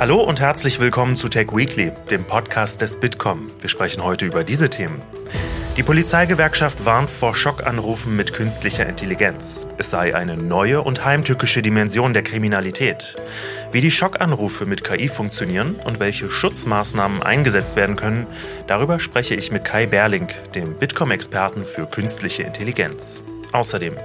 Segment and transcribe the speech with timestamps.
[0.00, 3.50] Hallo und herzlich willkommen zu Tech Weekly, dem Podcast des Bitkom.
[3.58, 5.02] Wir sprechen heute über diese Themen.
[5.76, 9.66] Die Polizeigewerkschaft warnt vor Schockanrufen mit künstlicher Intelligenz.
[9.76, 13.16] Es sei eine neue und heimtückische Dimension der Kriminalität.
[13.72, 18.28] Wie die Schockanrufe mit KI funktionieren und welche Schutzmaßnahmen eingesetzt werden können,
[18.68, 23.24] darüber spreche ich mit Kai Berling, dem Bitkom-Experten für künstliche Intelligenz.
[23.50, 23.96] Außerdem,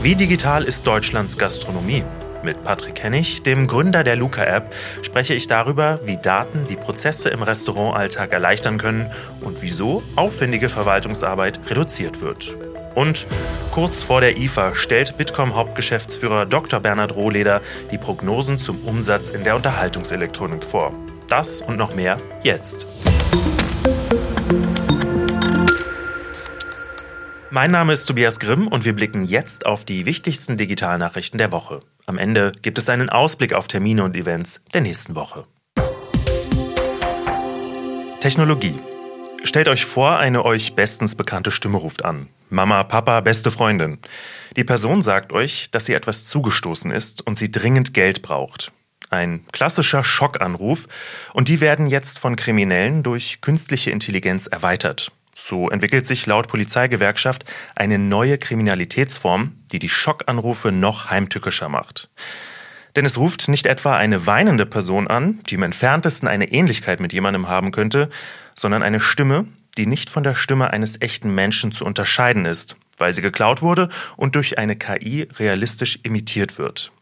[0.00, 2.02] wie digital ist Deutschlands Gastronomie?
[2.44, 7.42] Mit Patrick Hennig, dem Gründer der Luca-App, spreche ich darüber, wie Daten die Prozesse im
[7.42, 12.54] Restaurantalltag erleichtern können und wieso aufwendige Verwaltungsarbeit reduziert wird.
[12.94, 13.26] Und
[13.72, 16.80] kurz vor der IFA stellt Bitkom-Hauptgeschäftsführer Dr.
[16.80, 20.92] Bernhard Rohleder die Prognosen zum Umsatz in der Unterhaltungselektronik vor.
[21.28, 22.86] Das und noch mehr jetzt.
[27.54, 31.82] Mein Name ist Tobias Grimm und wir blicken jetzt auf die wichtigsten Digitalnachrichten der Woche.
[32.04, 35.44] Am Ende gibt es einen Ausblick auf Termine und Events der nächsten Woche.
[38.18, 38.74] Technologie.
[39.44, 42.26] Stellt euch vor, eine euch bestens bekannte Stimme ruft an.
[42.50, 43.98] Mama, Papa, beste Freundin.
[44.56, 48.72] Die Person sagt euch, dass sie etwas zugestoßen ist und sie dringend Geld braucht.
[49.10, 50.88] Ein klassischer Schockanruf
[51.34, 55.12] und die werden jetzt von Kriminellen durch künstliche Intelligenz erweitert.
[55.34, 62.08] So entwickelt sich laut Polizeigewerkschaft eine neue Kriminalitätsform, die die Schockanrufe noch heimtückischer macht.
[62.96, 67.12] Denn es ruft nicht etwa eine weinende Person an, die im entferntesten eine Ähnlichkeit mit
[67.12, 68.08] jemandem haben könnte,
[68.54, 73.12] sondern eine Stimme, die nicht von der Stimme eines echten Menschen zu unterscheiden ist, weil
[73.12, 76.92] sie geklaut wurde und durch eine KI realistisch imitiert wird.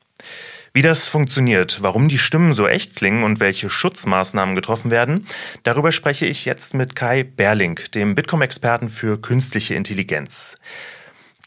[0.74, 5.26] Wie das funktioniert, warum die Stimmen so echt klingen und welche Schutzmaßnahmen getroffen werden,
[5.64, 10.56] darüber spreche ich jetzt mit Kai Berling, dem Bitkom-Experten für künstliche Intelligenz.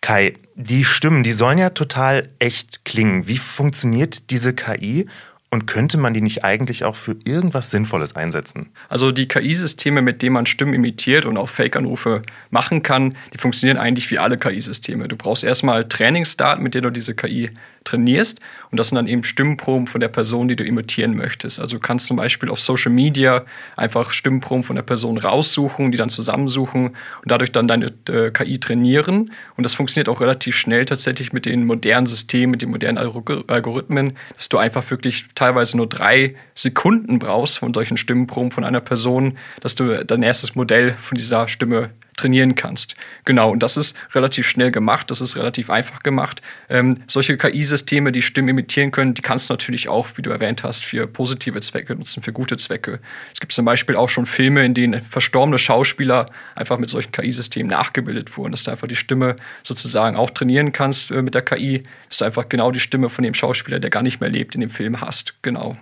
[0.01, 3.27] Kai, die Stimmen, die sollen ja total echt klingen.
[3.27, 5.07] Wie funktioniert diese KI
[5.49, 8.69] und könnte man die nicht eigentlich auch für irgendwas Sinnvolles einsetzen?
[8.89, 13.79] Also die KI-Systeme, mit denen man Stimmen imitiert und auch Fake-Anrufe machen kann, die funktionieren
[13.79, 15.07] eigentlich wie alle KI-Systeme.
[15.07, 17.49] Du brauchst erstmal Trainingsdaten, mit denen du diese KI
[17.85, 18.39] trainierst.
[18.71, 21.59] Und das sind dann eben Stimmproben von der Person, die du imitieren möchtest.
[21.59, 23.45] Also du kannst zum Beispiel auf Social Media
[23.77, 28.59] einfach Stimmproben von der Person raussuchen, die dann zusammensuchen und dadurch dann deine äh, KI
[28.59, 29.31] trainieren.
[29.55, 34.13] Und das funktioniert auch relativ schnell tatsächlich mit den modernen Systemen, mit den modernen Algorithmen,
[34.35, 39.37] dass du einfach wirklich teilweise nur drei Sekunden brauchst von solchen Stimmproben von einer Person,
[39.61, 42.95] dass du dein erstes Modell von dieser Stimme trainieren kannst.
[43.25, 46.41] Genau, und das ist relativ schnell gemacht, das ist relativ einfach gemacht.
[46.69, 50.63] Ähm, solche KI-Systeme, die Stimmen imitieren können, die kannst du natürlich auch, wie du erwähnt
[50.63, 52.99] hast, für positive Zwecke nutzen, für gute Zwecke.
[53.33, 57.69] Es gibt zum Beispiel auch schon Filme, in denen verstorbene Schauspieler einfach mit solchen KI-Systemen
[57.69, 61.83] nachgebildet wurden, dass du einfach die Stimme sozusagen auch trainieren kannst äh, mit der KI,
[62.09, 64.61] dass du einfach genau die Stimme von dem Schauspieler, der gar nicht mehr lebt, in
[64.61, 65.35] dem Film hast.
[65.41, 65.77] Genau.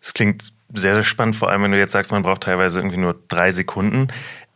[0.00, 2.98] Es klingt sehr, sehr spannend, vor allem wenn du jetzt sagst, man braucht teilweise irgendwie
[2.98, 4.08] nur drei Sekunden.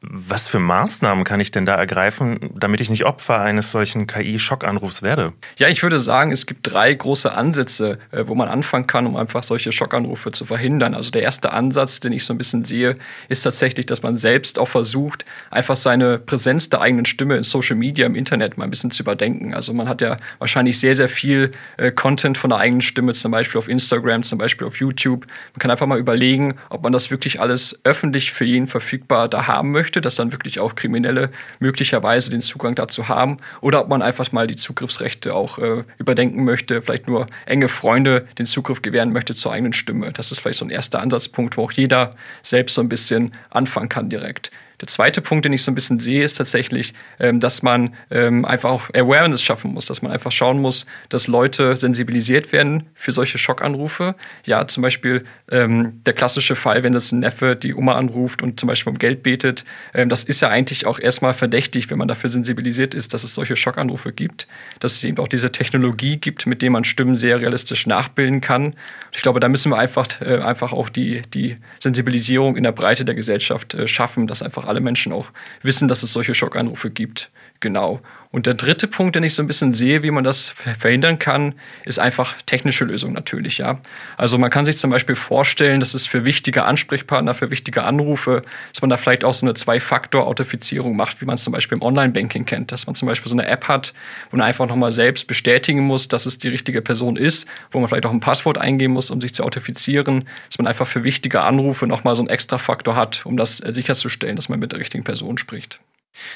[0.02, 5.02] Was für Maßnahmen kann ich denn da ergreifen, damit ich nicht Opfer eines solchen KI-Schockanrufs
[5.02, 5.34] werde?
[5.58, 9.16] Ja, ich würde sagen, es gibt drei große Ansätze, äh, wo man anfangen kann, um
[9.16, 10.94] einfach solche Schockanrufe zu verhindern.
[10.94, 12.96] Also der erste Ansatz, den ich so ein bisschen sehe,
[13.28, 17.76] ist tatsächlich, dass man selbst auch versucht, einfach seine Präsenz der eigenen Stimme in Social
[17.76, 19.52] Media, im Internet mal ein bisschen zu überdenken.
[19.52, 23.32] Also man hat ja wahrscheinlich sehr, sehr viel äh, Content von der eigenen Stimme, zum
[23.32, 25.26] Beispiel auf Instagram, zum Beispiel auf YouTube.
[25.52, 29.46] Man kann einfach mal überlegen, ob man das wirklich alles öffentlich für jeden verfügbar da
[29.46, 33.88] haben möchte möchte, dass dann wirklich auch Kriminelle möglicherweise den Zugang dazu haben oder ob
[33.88, 38.82] man einfach mal die Zugriffsrechte auch äh, überdenken möchte, vielleicht nur enge Freunde den Zugriff
[38.82, 40.12] gewähren möchte zur eigenen Stimme.
[40.12, 42.14] Das ist vielleicht so ein erster Ansatzpunkt, wo auch jeder
[42.44, 44.52] selbst so ein bisschen anfangen kann direkt.
[44.80, 48.44] Der zweite Punkt, den ich so ein bisschen sehe, ist tatsächlich, ähm, dass man ähm,
[48.44, 53.12] einfach auch Awareness schaffen muss, dass man einfach schauen muss, dass Leute sensibilisiert werden für
[53.12, 54.14] solche Schockanrufe.
[54.46, 58.58] Ja, zum Beispiel ähm, der klassische Fall, wenn das ein Neffe die Oma anruft und
[58.58, 62.30] zum Beispiel um Geld betet, das ist ja eigentlich auch erstmal verdächtig, wenn man dafür
[62.30, 64.46] sensibilisiert ist, dass es solche Schockanrufe gibt,
[64.78, 68.74] dass es eben auch diese Technologie gibt, mit der man Stimmen sehr realistisch nachbilden kann.
[69.12, 73.04] Ich glaube, da müssen wir einfach, äh, einfach auch die, die Sensibilisierung in der Breite
[73.04, 75.26] der Gesellschaft äh, schaffen, dass einfach alle Menschen auch
[75.62, 77.30] wissen, dass es solche Schockanrufe gibt.
[77.60, 78.00] Genau.
[78.32, 81.54] Und der dritte Punkt, den ich so ein bisschen sehe, wie man das verhindern kann,
[81.84, 83.80] ist einfach technische Lösung natürlich, ja.
[84.16, 88.42] Also man kann sich zum Beispiel vorstellen, dass es für wichtige Ansprechpartner, für wichtige Anrufe,
[88.72, 91.82] dass man da vielleicht auch so eine Zwei-Faktor-Authentifizierung macht, wie man es zum Beispiel im
[91.82, 93.94] Online-Banking kennt, dass man zum Beispiel so eine App hat,
[94.30, 97.88] wo man einfach nochmal selbst bestätigen muss, dass es die richtige Person ist, wo man
[97.88, 101.40] vielleicht auch ein Passwort eingeben muss, um sich zu authentifizieren, dass man einfach für wichtige
[101.40, 105.02] Anrufe nochmal so einen extra Faktor hat, um das sicherzustellen, dass man mit der richtigen
[105.02, 105.80] Person spricht.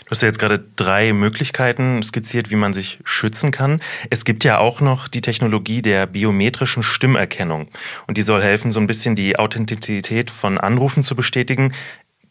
[0.05, 3.81] Du hast ja jetzt gerade drei Möglichkeiten skizziert, wie man sich schützen kann.
[4.11, 7.69] Es gibt ja auch noch die Technologie der biometrischen Stimmerkennung.
[8.07, 11.73] Und die soll helfen, so ein bisschen die Authentizität von Anrufen zu bestätigen.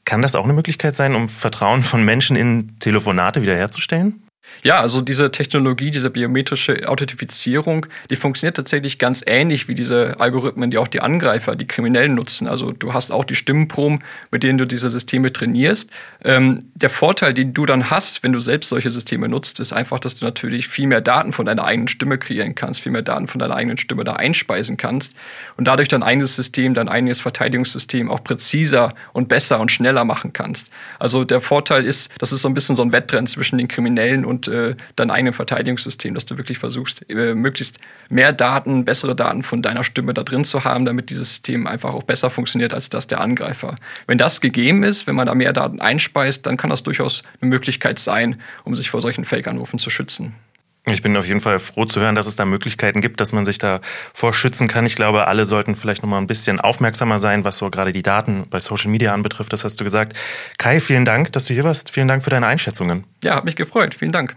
[0.05, 4.23] Kann das auch eine Möglichkeit sein, um Vertrauen von Menschen in Telefonate wiederherzustellen?
[4.63, 10.71] Ja, also diese Technologie, diese biometrische Authentifizierung, die funktioniert tatsächlich ganz ähnlich wie diese Algorithmen,
[10.71, 12.47] die auch die Angreifer, die Kriminellen nutzen.
[12.47, 13.99] Also du hast auch die Stimmenproben,
[14.31, 15.89] mit denen du diese Systeme trainierst.
[16.23, 19.99] Ähm, der Vorteil, den du dann hast, wenn du selbst solche Systeme nutzt, ist einfach,
[19.99, 23.27] dass du natürlich viel mehr Daten von deiner eigenen Stimme kreieren kannst, viel mehr Daten
[23.27, 25.13] von deiner eigenen Stimme da einspeisen kannst
[25.57, 30.31] und dadurch dein eigenes System, dein eigenes Verteidigungssystem auch präziser und besser und schneller machen
[30.31, 30.69] kannst.
[30.99, 34.23] Also der Vorteil ist, das ist so ein bisschen so ein Wettrennen zwischen den Kriminellen
[34.23, 37.79] und äh, dein eigenes Verteidigungssystem, dass du wirklich versuchst, äh, möglichst
[38.09, 41.93] mehr Daten, bessere Daten von deiner Stimme da drin zu haben, damit dieses System einfach
[41.93, 43.75] auch besser funktioniert als das der Angreifer.
[44.07, 47.49] Wenn das gegeben ist, wenn man da mehr Daten einspeist, dann kann das durchaus eine
[47.49, 50.35] Möglichkeit sein, um sich vor solchen Fake-Anrufen zu schützen.
[50.85, 53.45] Ich bin auf jeden Fall froh zu hören, dass es da Möglichkeiten gibt, dass man
[53.45, 53.79] sich da
[54.13, 54.85] vorschützen kann.
[54.85, 58.03] Ich glaube, alle sollten vielleicht noch mal ein bisschen aufmerksamer sein, was so gerade die
[58.03, 59.53] Daten bei Social Media anbetrifft.
[59.53, 60.17] Das hast du gesagt.
[60.57, 61.89] Kai, vielen Dank, dass du hier warst.
[61.89, 63.05] Vielen Dank für deine Einschätzungen.
[63.23, 63.95] Ja, hat mich gefreut.
[63.95, 64.35] Vielen Dank.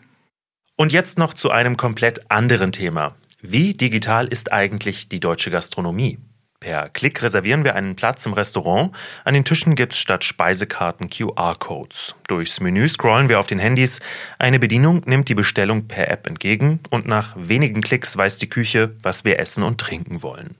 [0.76, 3.16] Und jetzt noch zu einem komplett anderen Thema.
[3.40, 6.19] Wie digital ist eigentlich die deutsche Gastronomie?
[6.61, 8.93] Per Klick reservieren wir einen Platz im Restaurant.
[9.25, 12.14] An den Tischen gibt es statt Speisekarten QR-Codes.
[12.29, 14.00] Durchs Menü scrollen wir auf den Handys.
[14.38, 18.94] Eine Bedienung nimmt die Bestellung per App entgegen und nach wenigen Klicks weiß die Küche,
[19.03, 20.56] was wir essen und trinken wollen.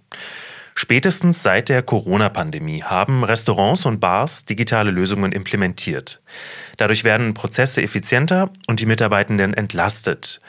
[0.79, 6.21] Spätestens seit der Corona-Pandemie haben Restaurants und Bars digitale Lösungen implementiert.
[6.77, 10.43] Dadurch werden Prozesse effizienter und die Mitarbeitenden entlastet.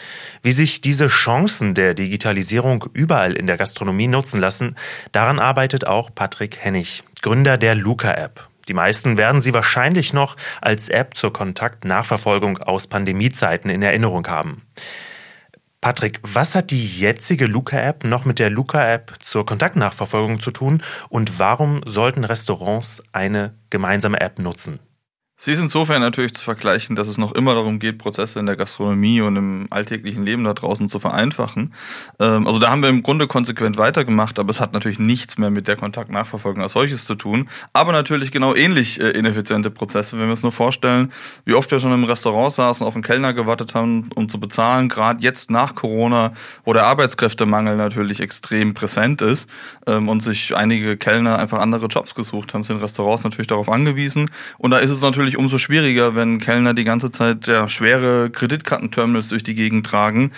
[0.44, 4.76] Wie sich diese Chancen der Digitalisierung überall in der Gastronomie nutzen lassen,
[5.14, 8.50] daran arbeitet auch Patrick Hennig, Gründer der Luca-App.
[8.68, 14.62] Die meisten werden sie wahrscheinlich noch als App zur Kontaktnachverfolgung aus Pandemiezeiten in Erinnerung haben.
[15.80, 21.40] Patrick, was hat die jetzige Luca-App noch mit der Luca-App zur Kontaktnachverfolgung zu tun und
[21.40, 24.80] warum sollten Restaurants eine gemeinsame App nutzen?
[25.40, 28.56] Sie ist insofern natürlich zu vergleichen, dass es noch immer darum geht, Prozesse in der
[28.56, 31.76] Gastronomie und im alltäglichen Leben da draußen zu vereinfachen.
[32.20, 35.52] Ähm, also da haben wir im Grunde konsequent weitergemacht, aber es hat natürlich nichts mehr
[35.52, 37.50] mit der Kontaktnachverfolgung als solches zu tun.
[37.72, 41.12] Aber natürlich genau ähnlich äh, ineffiziente Prozesse, wenn wir uns nur vorstellen,
[41.46, 44.90] wie oft wir schon im Restaurant saßen, auf den Kellner gewartet haben, um zu bezahlen,
[44.90, 46.32] gerade jetzt nach Corona,
[46.66, 49.48] wo der Arbeitskräftemangel natürlich extrem präsent ist
[49.86, 54.32] ähm, und sich einige Kellner einfach andere Jobs gesucht haben, sind Restaurants natürlich darauf angewiesen.
[54.58, 58.30] Und da ist es natürlich natürlich umso schwieriger, wenn Kellner die ganze Zeit ja, schwere
[58.30, 60.32] Kreditkartenterminals durch die Gegend tragen,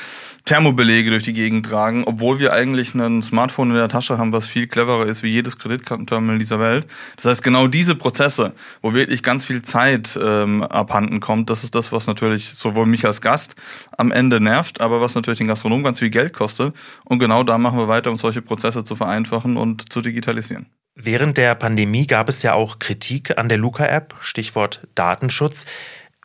[0.46, 4.48] Thermobelege durch die Gegend tragen, obwohl wir eigentlich ein Smartphone in der Tasche haben, was
[4.48, 6.88] viel cleverer ist wie jedes Kreditkartenterminal dieser Welt.
[7.18, 11.76] Das heißt, genau diese Prozesse, wo wirklich ganz viel Zeit ähm, abhanden kommt, das ist
[11.76, 13.54] das, was natürlich sowohl mich als Gast
[13.96, 16.74] am Ende nervt, aber was natürlich den Gastronom ganz viel Geld kostet.
[17.06, 20.66] Und genau da machen wir weiter, um solche Prozesse zu vereinfachen und zu digitalisieren.
[21.02, 25.66] Während der Pandemie gab es ja auch Kritik an der Luca-App, Stichwort Datenschutz.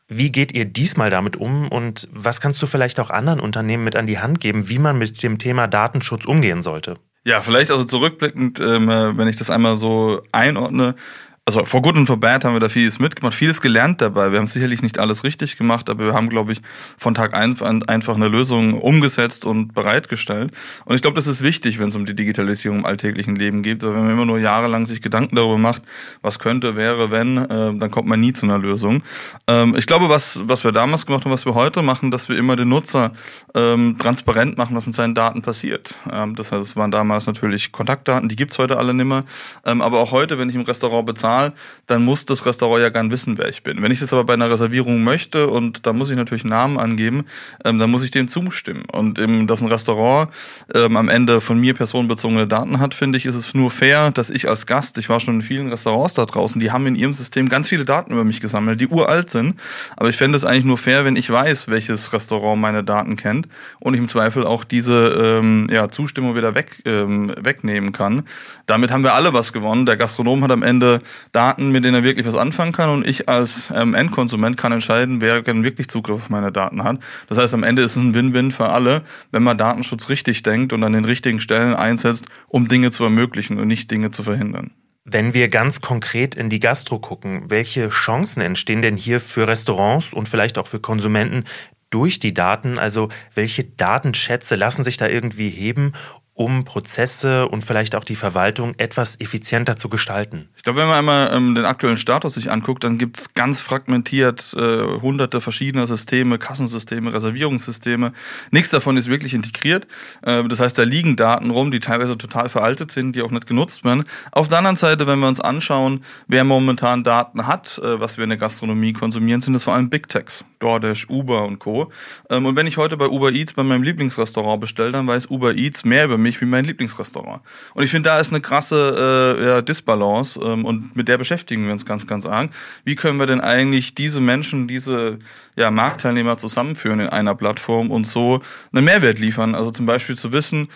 [0.09, 3.95] Wie geht ihr diesmal damit um und was kannst du vielleicht auch anderen Unternehmen mit
[3.95, 6.95] an die Hand geben, wie man mit dem Thema Datenschutz umgehen sollte?
[7.25, 10.97] Ja, vielleicht also zurückblickend, ähm, äh, wenn ich das einmal so einordne,
[11.47, 14.33] also for good and for bad haben wir da vieles mitgemacht, vieles gelernt dabei.
[14.33, 16.63] Wir haben sicherlich nicht alles richtig gemacht, aber wir haben, glaube ich,
[16.97, 20.53] von Tag eins an einfach eine Lösung umgesetzt und bereitgestellt.
[20.87, 23.83] Und ich glaube, das ist wichtig, wenn es um die Digitalisierung im alltäglichen Leben geht.
[23.83, 25.83] Weil wenn man immer nur jahrelang sich Gedanken darüber macht,
[26.23, 29.03] was könnte, wäre, wenn, äh, dann kommt man nie zu einer Lösung.
[29.47, 32.39] Ähm, ich glaube, was, was wir damals gemacht haben, was wir heute machen, dass wir
[32.39, 33.13] immer den Nutzer
[33.55, 35.95] ähm, transparent machen, was mit seinen Daten passiert.
[36.11, 39.25] Ähm, das heißt, es waren damals natürlich Kontaktdaten, die gibt's heute alle nimmer.
[39.67, 41.53] Ähm, aber auch heute, wenn ich im Restaurant bezahle, Personal,
[41.87, 43.83] dann muss das Restaurant ja gern wissen, wer ich bin.
[43.83, 46.79] Wenn ich das aber bei einer Reservierung möchte und da muss ich natürlich einen Namen
[46.79, 47.27] angeben,
[47.63, 48.85] ähm, dann muss ich dem zustimmen.
[48.91, 50.31] Und eben, dass ein Restaurant
[50.75, 54.31] ähm, am Ende von mir personenbezogene Daten hat, finde ich, ist es nur fair, dass
[54.31, 57.13] ich als Gast, ich war schon in vielen Restaurants da draußen, die haben in ihrem
[57.13, 59.61] System ganz viele Daten über mich gesammelt, die uralt sind.
[59.97, 63.47] Aber ich fände es eigentlich nur fair, wenn ich weiß, welches Restaurant meine Daten kennt
[63.79, 68.23] und ich im Zweifel auch diese ähm, ja, Zustimmung wieder weg, ähm, wegnehmen kann.
[68.65, 69.85] Damit haben wir alle was gewonnen.
[69.85, 73.29] Der Gastronom hat am Ende Daten, mit denen er wirklich was anfangen kann und ich
[73.29, 76.99] als ähm, Endkonsument kann entscheiden, wer denn wirklich Zugriff auf meine Daten hat.
[77.29, 80.73] Das heißt, am Ende ist es ein Win-Win für alle, wenn man Datenschutz richtig denkt
[80.73, 84.71] und an den richtigen Stellen einsetzt, um Dinge zu ermöglichen und nicht Dinge zu verhindern.
[85.07, 90.15] Wenn wir ganz konkret in die Gastro gucken, welche Chancen entstehen denn hier für Restaurants
[90.15, 91.45] und vielleicht auch für Konsumenten
[91.91, 92.79] durch die Daten?
[92.79, 95.93] Also welche Datenschätze lassen sich da irgendwie heben
[96.35, 100.49] um Prozesse und vielleicht auch die Verwaltung etwas effizienter zu gestalten?
[100.57, 103.61] Ich glaube, wenn man einmal ähm, den aktuellen Status sich anguckt, dann gibt es ganz
[103.61, 108.13] fragmentiert äh, hunderte verschiedener Systeme, Kassensysteme, Reservierungssysteme.
[108.51, 109.87] Nichts davon ist wirklich integriert.
[110.23, 113.47] Äh, das heißt, da liegen Daten rum, die teilweise total veraltet sind, die auch nicht
[113.47, 114.05] genutzt werden.
[114.33, 118.25] Auf der anderen Seite, wenn wir uns anschauen, wer momentan Daten hat, äh, was wir
[118.25, 120.45] in der Gastronomie konsumieren, sind das vor allem Big Techs.
[120.65, 121.93] DoorDash, Uber und Co.
[122.31, 125.55] Ähm, und wenn ich heute bei Uber Eats bei meinem Lieblingsrestaurant bestelle, dann weiß Uber
[125.55, 127.43] Eats mehr über mich wie mein Lieblingsrestaurant.
[127.75, 131.67] Und ich finde, da ist eine krasse äh, ja, Disbalance ähm, und mit der beschäftigen
[131.67, 132.51] wir uns ganz, ganz arg.
[132.85, 135.19] Wie können wir denn eigentlich diese Menschen, diese
[135.57, 138.41] ja, Marktteilnehmer zusammenführen in einer Plattform und so
[138.73, 139.55] einen Mehrwert liefern?
[139.55, 140.69] Also zum Beispiel zu wissen,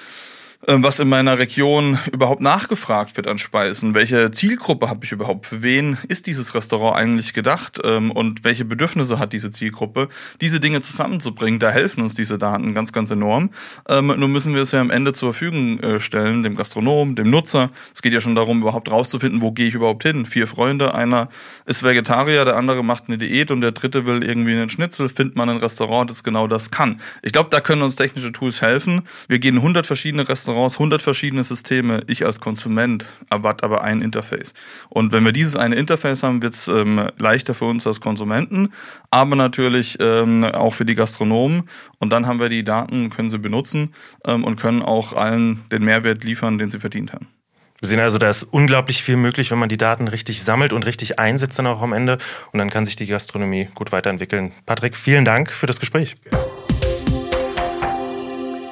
[0.66, 3.94] was in meiner Region überhaupt nachgefragt wird an Speisen.
[3.94, 5.46] Welche Zielgruppe habe ich überhaupt?
[5.46, 7.80] Für wen ist dieses Restaurant eigentlich gedacht?
[7.84, 10.08] Ähm, und welche Bedürfnisse hat diese Zielgruppe?
[10.40, 13.50] Diese Dinge zusammenzubringen, da helfen uns diese Daten ganz, ganz enorm.
[13.88, 17.30] Ähm, nur müssen wir es ja am Ende zur Verfügung äh, stellen, dem Gastronom, dem
[17.30, 17.70] Nutzer.
[17.94, 20.26] Es geht ja schon darum, überhaupt rauszufinden, wo gehe ich überhaupt hin?
[20.26, 21.28] Vier Freunde, einer
[21.66, 25.08] ist Vegetarier, der andere macht eine Diät und der dritte will irgendwie einen Schnitzel.
[25.08, 27.00] Findet man ein Restaurant, das genau das kann.
[27.22, 29.02] Ich glaube, da können uns technische Tools helfen.
[29.28, 32.00] Wir gehen 100 verschiedene Restaurants Restaurants 100 verschiedene Systeme.
[32.06, 34.54] Ich als Konsument erwarte aber ein Interface.
[34.88, 38.70] Und wenn wir dieses eine Interface haben, wird es ähm, leichter für uns als Konsumenten,
[39.10, 41.64] aber natürlich ähm, auch für die Gastronomen.
[41.98, 43.92] Und dann haben wir die Daten, können sie benutzen
[44.26, 47.26] ähm, und können auch allen den Mehrwert liefern, den sie verdient haben.
[47.80, 50.86] Wir sehen also, da ist unglaublich viel möglich, wenn man die Daten richtig sammelt und
[50.86, 52.16] richtig einsetzt dann auch am Ende.
[52.52, 54.52] Und dann kann sich die Gastronomie gut weiterentwickeln.
[54.64, 56.16] Patrick, vielen Dank für das Gespräch.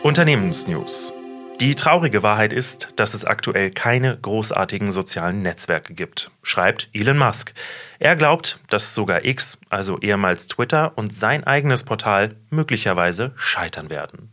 [0.03, 1.13] Unternehmensnews.
[1.61, 7.55] Die traurige Wahrheit ist, dass es aktuell keine großartigen sozialen Netzwerke gibt, schreibt Elon Musk.
[7.99, 14.31] Er glaubt, dass sogar X, also ehemals Twitter, und sein eigenes Portal möglicherweise scheitern werden.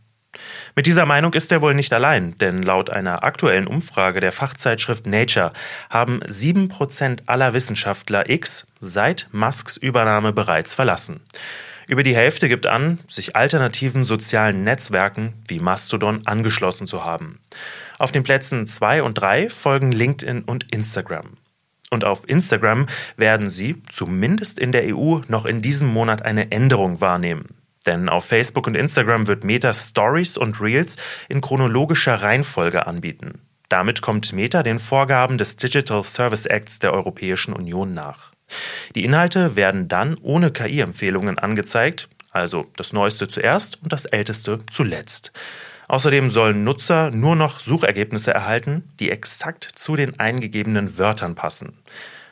[0.76, 5.06] Mit dieser Meinung ist er wohl nicht allein, denn laut einer aktuellen Umfrage der Fachzeitschrift
[5.06, 5.52] Nature
[5.88, 11.20] haben 7% aller Wissenschaftler X seit Musks Übernahme bereits verlassen.
[11.86, 17.40] Über die Hälfte gibt an, sich alternativen sozialen Netzwerken wie Mastodon angeschlossen zu haben.
[17.98, 21.36] Auf den Plätzen 2 und 3 folgen LinkedIn und Instagram.
[21.90, 22.86] Und auf Instagram
[23.16, 27.54] werden sie, zumindest in der EU, noch in diesem Monat eine Änderung wahrnehmen.
[27.86, 30.96] Denn auf Facebook und Instagram wird Meta Stories und Reels
[31.28, 33.42] in chronologischer Reihenfolge anbieten.
[33.68, 38.33] Damit kommt Meta den Vorgaben des Digital Service Acts der Europäischen Union nach.
[38.94, 45.32] Die Inhalte werden dann ohne KI-Empfehlungen angezeigt, also das Neueste zuerst und das Älteste zuletzt.
[45.88, 51.78] Außerdem sollen Nutzer nur noch Suchergebnisse erhalten, die exakt zu den eingegebenen Wörtern passen.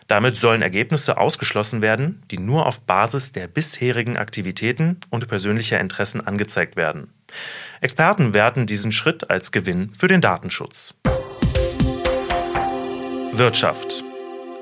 [0.08, 6.26] Damit sollen Ergebnisse ausgeschlossen werden, die nur auf Basis der bisherigen Aktivitäten und persönlicher Interessen
[6.26, 7.12] angezeigt werden.
[7.80, 10.94] Experten werten diesen Schritt als Gewinn für den Datenschutz.
[13.32, 14.04] Wirtschaft.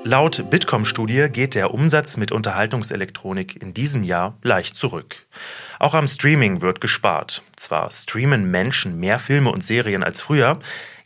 [0.03, 5.27] Laut Bitkom-Studie geht der Umsatz mit Unterhaltungselektronik in diesem Jahr leicht zurück.
[5.77, 7.43] Auch am Streaming wird gespart.
[7.55, 10.57] Zwar streamen Menschen mehr Filme und Serien als früher,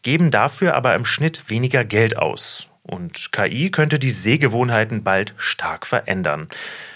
[0.01, 2.67] geben dafür aber im Schnitt weniger Geld aus.
[2.83, 6.47] Und KI könnte die Sehgewohnheiten bald stark verändern.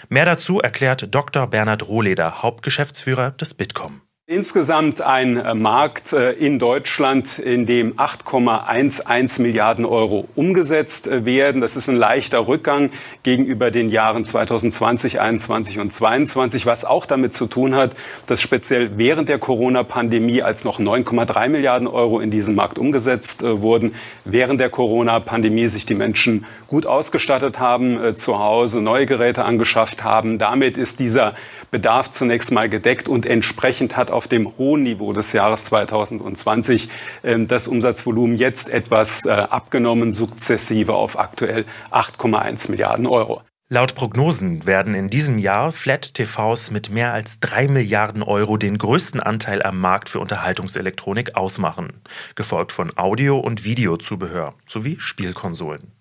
[0.08, 1.48] Mehr dazu erklärt Dr.
[1.48, 4.00] Bernhard Rohleder, Hauptgeschäftsführer des Bitkom.
[4.32, 11.60] Insgesamt ein äh, Markt äh, in Deutschland, in dem 8,11 Milliarden Euro umgesetzt äh, werden.
[11.60, 12.90] Das ist ein leichter Rückgang
[13.24, 17.96] gegenüber den Jahren 2020, 2021 und 2022, was auch damit zu tun hat,
[18.28, 23.96] dass speziell während der Corona-Pandemie, als noch 9,3 Milliarden Euro in diesem Markt umgesetzt wurden,
[24.24, 30.38] während der Corona-Pandemie sich die Menschen gut ausgestattet haben, zu Hause neue Geräte angeschafft haben.
[30.38, 31.34] Damit ist dieser
[31.72, 36.90] Bedarf zunächst mal gedeckt und entsprechend hat auf dem hohen Niveau des Jahres 2020
[37.24, 43.40] ähm, das Umsatzvolumen jetzt etwas äh, abgenommen, sukzessive auf aktuell 8,1 Milliarden Euro.
[43.70, 49.20] Laut Prognosen werden in diesem Jahr Flat-TVs mit mehr als 3 Milliarden Euro den größten
[49.20, 51.94] Anteil am Markt für Unterhaltungselektronik ausmachen,
[52.34, 55.92] gefolgt von Audio- und Videozubehör sowie Spielkonsolen.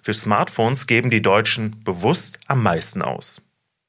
[0.00, 3.42] Für Smartphones geben die Deutschen bewusst am meisten aus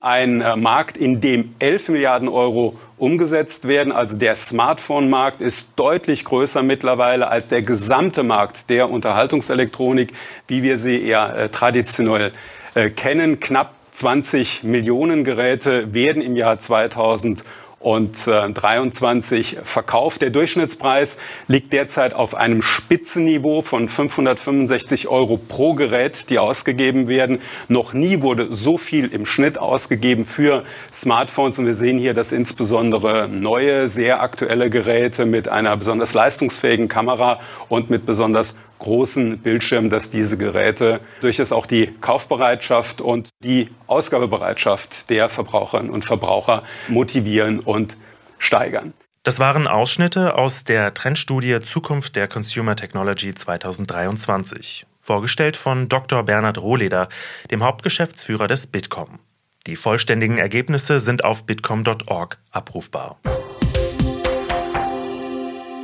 [0.05, 3.91] ein äh, Markt, in dem 11 Milliarden Euro umgesetzt werden.
[3.91, 10.13] Also der Smartphone-Markt ist deutlich größer mittlerweile als der gesamte Markt der Unterhaltungselektronik,
[10.47, 12.31] wie wir sie eher äh, traditionell
[12.75, 13.39] äh, kennen.
[13.39, 17.43] Knapp 20 Millionen Geräte werden im Jahr 2000
[17.85, 20.23] und äh, 23 verkauft.
[20.23, 27.41] Der Durchschnittspreis liegt derzeit auf einem Spitzenniveau von 565 Euro pro Gerät, die ausgegeben werden.
[27.67, 32.31] Noch nie wurde so viel im Schnitt ausgegeben für Smartphones und wir sehen hier, dass
[32.31, 37.39] insbesondere neue, sehr aktuelle Geräte mit einer besonders leistungsfähigen Kamera
[37.69, 45.09] und mit besonders großen Bildschirmen, dass diese Geräte durchaus auch die Kaufbereitschaft und die Ausgabebereitschaft
[45.09, 47.97] der Verbraucherinnen und Verbraucher motivieren und
[48.37, 48.93] steigern.
[49.23, 56.21] Das waren Ausschnitte aus der Trendstudie Zukunft der Consumer Technology 2023, vorgestellt von Dr.
[56.21, 57.09] Bernhard Rohleder,
[57.49, 59.17] dem Hauptgeschäftsführer des Bitkom.
[59.65, 63.17] Die vollständigen Ergebnisse sind auf bitkom.org abrufbar.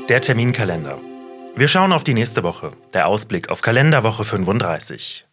[0.08, 1.00] Der Terminkalender.
[1.56, 5.26] Wir schauen auf die nächste Woche, der Ausblick auf Kalenderwoche 35.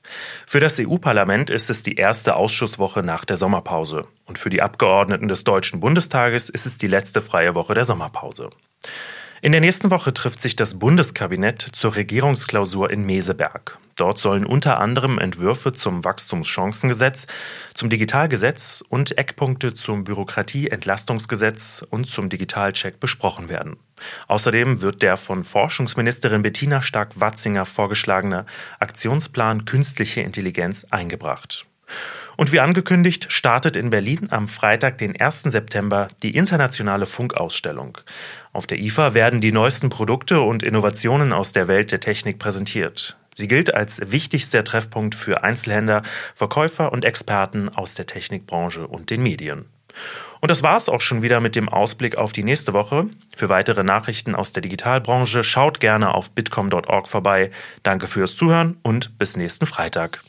[0.47, 5.29] Für das EU-Parlament ist es die erste Ausschusswoche nach der Sommerpause und für die Abgeordneten
[5.29, 8.51] des Deutschen Bundestages ist es die letzte freie Woche der Sommerpause.
[9.40, 13.78] In der nächsten Woche trifft sich das Bundeskabinett zur Regierungsklausur in Meseberg.
[13.95, 17.28] Dort sollen unter anderem Entwürfe zum Wachstumschancengesetz,
[17.75, 23.76] zum Digitalgesetz und Eckpunkte zum Bürokratieentlastungsgesetz und zum Digitalcheck besprochen werden.
[24.26, 28.45] Außerdem wird der von Forschungsministerin Bettina Stark-Watzinger vorgeschlagene
[28.80, 31.64] Aktionsplan Künstliche Intelligenz eingebracht.
[32.38, 35.42] Und wie angekündigt, startet in Berlin am Freitag, den 1.
[35.42, 37.99] September, die internationale Funkausstellung.
[38.52, 43.16] Auf der IFA werden die neuesten Produkte und Innovationen aus der Welt der Technik präsentiert.
[43.33, 46.04] Sie gilt als wichtigster Treffpunkt für Einzelhändler,
[46.37, 49.64] Verkäufer und Experten aus der Technikbranche und den Medien.
[50.40, 53.07] Und das war's auch schon wieder mit dem Ausblick auf die nächste Woche.
[53.37, 57.50] Für weitere Nachrichten aus der Digitalbranche schaut gerne auf bitcom.org vorbei.
[57.83, 60.21] Danke fürs Zuhören und bis nächsten Freitag.